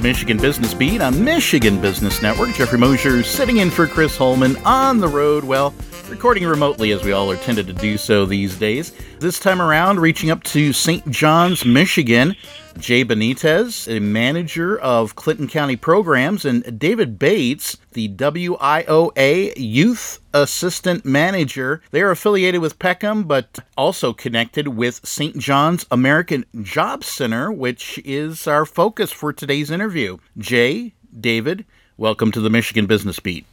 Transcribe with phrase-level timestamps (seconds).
[0.00, 2.54] the Michigan Business Beat on Michigan Business Network.
[2.54, 5.44] Jeffrey Mosher sitting in for Chris Holman on the road.
[5.44, 5.74] Well,
[6.08, 8.92] recording remotely as we all are tended to do so these days.
[9.18, 11.06] This time around, reaching up to St.
[11.10, 12.34] John's, Michigan.
[12.78, 21.04] Jay Benitez, a manager of Clinton County programs, and David Bates, the WIOA Youth Assistant
[21.04, 21.82] Manager.
[21.90, 25.36] They are affiliated with Peckham, but also connected with St.
[25.38, 30.18] John's American Job Center, which is our focus for today's interview.
[30.38, 31.64] Jay, David,
[31.96, 33.46] welcome to the Michigan Business Beat.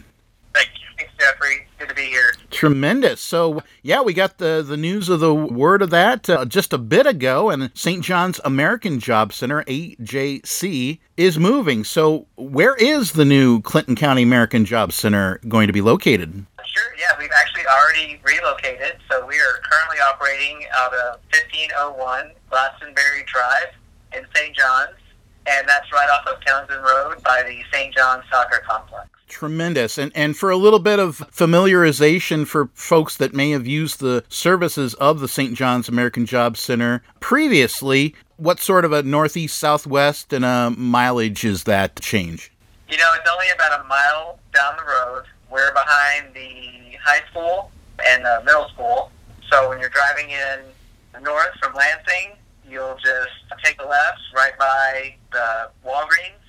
[0.53, 0.87] Thank you.
[0.97, 2.33] Thanks, Jeffrey good to be here.
[2.57, 3.21] Tremendous.
[3.21, 6.79] So, yeah, we got the, the news of the word of that uh, just a
[6.79, 8.03] bit ago, and St.
[8.03, 11.83] John's American Job Center, AJC, is moving.
[11.83, 16.47] So, where is the new Clinton County American Job Center going to be located?
[16.65, 18.97] Sure, yeah, we've actually already relocated.
[19.07, 23.75] So, we are currently operating out of 1501 Glastonbury Drive
[24.15, 24.55] in St.
[24.55, 24.97] John's,
[25.45, 27.93] and that's right off of Townsend Road by the St.
[27.93, 29.09] John's Soccer Complex.
[29.27, 29.97] Tremendous.
[29.97, 34.23] And and for a little bit of familiarization for folks that may have used the
[34.29, 35.53] services of the St.
[35.53, 41.65] John's American Job Center previously, what sort of a northeast southwest and a mileage is
[41.65, 42.51] that change?
[42.89, 45.25] You know, it's only about a mile down the road.
[45.51, 47.71] We're behind the high school
[48.07, 49.11] and the middle school.
[49.51, 52.37] So when you're driving in north from Lansing,
[52.69, 56.43] you'll just take the left right by the Walgreens,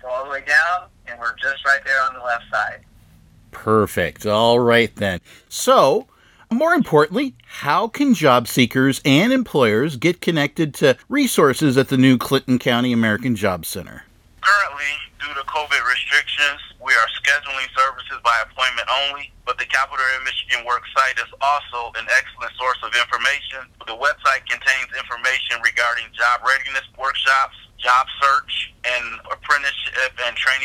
[0.00, 2.80] go all the way down, and we're just right there on the left side.
[3.50, 4.26] Perfect.
[4.26, 5.20] All right then.
[5.48, 6.08] So,
[6.50, 12.18] more importantly, how can job seekers and employers get connected to resources at the new
[12.18, 14.04] Clinton County American Job Center?
[14.42, 20.04] Currently, due to COVID restrictions, we are scheduling services by appointment only, but the Capital
[20.04, 23.64] Area Michigan Work site is also an excellent source of information.
[23.86, 28.73] The website contains information regarding job readiness workshops, job search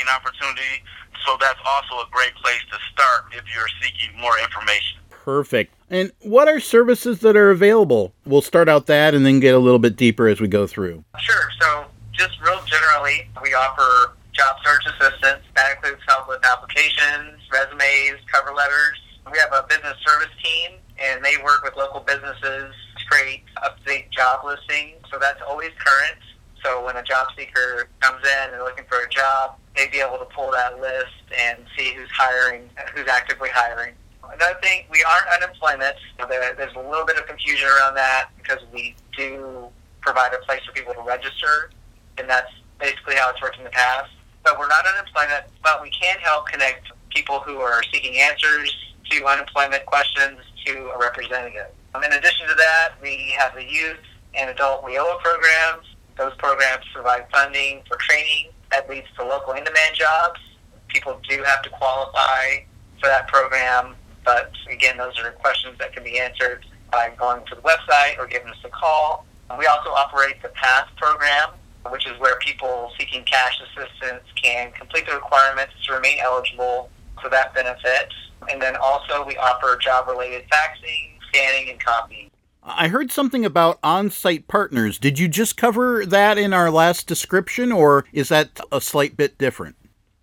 [0.09, 0.84] and training opportunity.
[1.25, 5.00] So that's also a great place to start if you're seeking more information.
[5.09, 5.74] Perfect.
[5.90, 8.14] And what are services that are available?
[8.25, 11.03] We'll start out that and then get a little bit deeper as we go through.
[11.19, 11.50] Sure.
[11.59, 15.44] So, just real generally, we offer job search assistance.
[15.56, 18.98] That includes help with applications, resumes, cover letters.
[19.31, 23.78] We have a business service team, and they work with local businesses to create up
[23.80, 24.98] to date job listings.
[25.12, 26.19] So, that's always current.
[26.64, 30.18] So when a job seeker comes in and looking for a job, they'd be able
[30.18, 33.94] to pull that list and see who's hiring, who's actively hiring.
[34.24, 35.96] Another thing, we aren't unemployment.
[36.20, 39.68] There's a little bit of confusion around that because we do
[40.02, 41.72] provide a place for people to register,
[42.18, 44.12] and that's basically how it's worked in the past.
[44.44, 48.76] But we're not unemployment, but we can help connect people who are seeking answers
[49.10, 51.68] to unemployment questions to a representative.
[51.96, 53.98] Um, in addition to that, we have the youth
[54.36, 55.88] and adult WIOA programs
[56.20, 60.40] those programs provide funding for training that leads to local in-demand jobs.
[60.88, 62.63] People do have to qualify
[63.00, 67.56] for that program, but again, those are questions that can be answered by going to
[67.56, 69.25] the website or giving us a call.
[69.57, 71.50] We also operate the PATH program,
[71.90, 76.90] which is where people seeking cash assistance can complete the requirements to remain eligible
[77.22, 78.13] for that benefit.
[78.51, 82.29] And then also we offer job-related faxing, scanning, and copying.
[82.69, 85.00] I heard something about on site partners.
[85.00, 89.38] Did you just cover that in our last description, or is that a slight bit
[89.38, 89.75] different?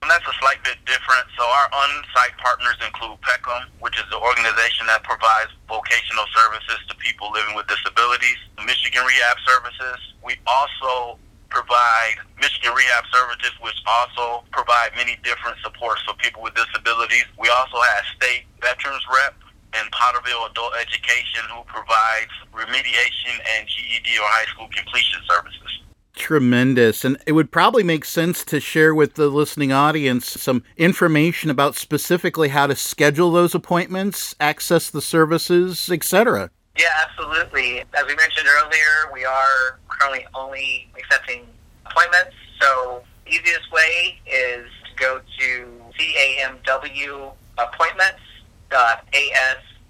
[0.03, 1.27] That's a slight bit different.
[1.37, 6.79] So, our on site partners include Peckham, which is the organization that provides vocational services
[6.89, 9.99] to people living with disabilities, Michigan Rehab Services.
[10.23, 11.19] We also
[11.51, 17.25] provide Michigan Rehab Services, which also provide many different supports for people with disabilities.
[17.39, 19.35] We also have State Veterans Rep,
[19.79, 25.83] and Potterville Adult Education, who provides remediation and GED or high school completion services.
[26.15, 27.05] Tremendous.
[27.05, 31.77] And it would probably make sense to share with the listening audience some information about
[31.77, 36.51] specifically how to schedule those appointments, access the services, etc.
[36.79, 37.81] Yeah, absolutely.
[37.81, 41.47] As we mentioned earlier, we are currently only accepting
[41.85, 42.35] appointments.
[42.61, 47.33] So, easiest way is to go to CAMW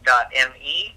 [0.08, 0.94] as.me.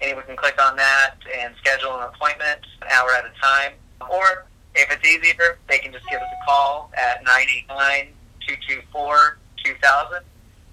[0.00, 3.72] And can click on that and schedule an appointment an hour at a time.
[4.10, 8.08] Or if it's easier, they can just give us a call at 989
[8.46, 10.22] 224 2000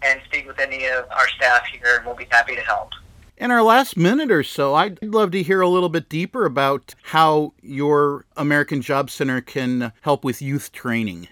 [0.02, 2.90] and speak with any of our staff here, and we'll be happy to help.
[3.38, 6.96] In our last minute or so, I'd love to hear a little bit deeper about
[7.04, 11.28] how your American Job Center can help with youth training.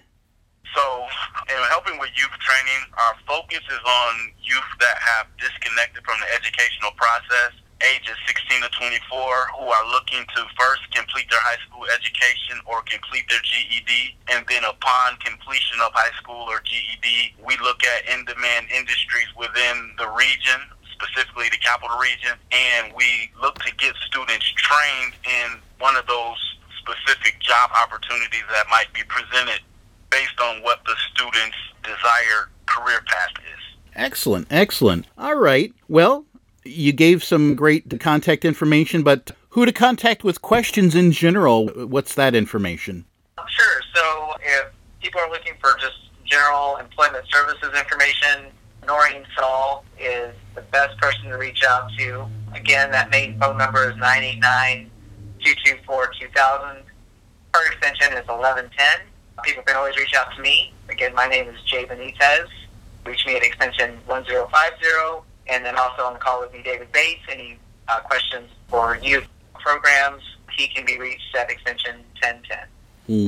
[1.07, 4.13] So, in helping with youth training, our focus is on
[4.43, 7.55] youth that have disconnected from the educational process
[7.85, 12.81] ages 16 to 24 who are looking to first complete their high school education or
[12.89, 14.17] complete their GED.
[14.33, 19.93] And then upon completion of high school or GED, we look at in-demand industries within
[20.01, 20.57] the region,
[20.89, 26.39] specifically the capital region, and we look to get students trained in one of those
[26.81, 29.61] specific job opportunities that might be presented
[30.09, 33.77] based on what the student's desired career path is.
[33.95, 35.07] Excellent, excellent.
[35.17, 35.73] All right.
[35.87, 36.25] Well,
[36.63, 41.67] you gave some great contact information, but who to contact with questions in general?
[41.67, 43.05] What's that information?
[43.47, 43.81] Sure.
[43.95, 44.67] So if
[45.01, 45.95] people are looking for just
[46.25, 48.51] general employment services information,
[48.85, 52.27] Noreen Saul is the best person to reach out to.
[52.53, 54.91] Again, that main phone number is 989
[55.43, 56.83] 224 2000.
[57.53, 59.07] Her extension is 1110.
[59.43, 60.73] People can always reach out to me.
[60.89, 62.47] Again, my name is Jay Benitez.
[63.05, 67.21] Reach me at extension 1050 and then also on the call with me, David Bates.
[67.29, 67.57] Any
[67.87, 70.23] uh, questions for youth programs,
[70.57, 72.67] he can be reached at extension 1010.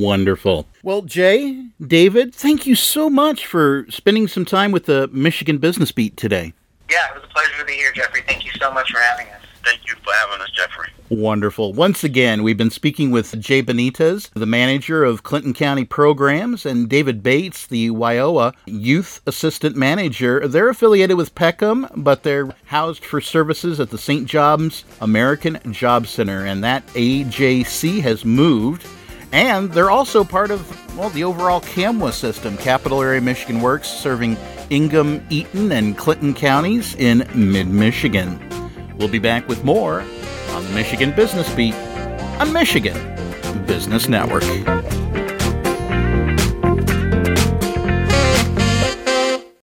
[0.02, 0.68] Wonderful.
[0.84, 5.92] Well, Jay, David, thank you so much for spending some time with the Michigan Business
[5.92, 6.54] Beat today.
[6.90, 8.22] Yeah, it was a pleasure to be here, Jeffrey.
[8.28, 9.42] Thank you so much for having us.
[9.64, 10.90] Thank you for having us, Jeffrey.
[11.10, 11.74] Wonderful.
[11.74, 16.88] Once again, we've been speaking with Jay Benitez, the manager of Clinton County Programs, and
[16.88, 20.48] David Bates, the WIOA Youth Assistant Manager.
[20.48, 24.28] They're affiliated with Peckham, but they're housed for services at the St.
[24.28, 28.86] John's American Job Center, and that AJC has moved.
[29.32, 34.38] And they're also part of, well, the overall CAMWA system, Capital Area Michigan Works, serving
[34.70, 38.40] Ingham, Eaton, and Clinton counties in mid Michigan.
[38.98, 40.04] We'll be back with more
[40.60, 41.74] on Michigan Business Beat
[42.42, 42.98] on Michigan
[43.66, 44.44] Business Network.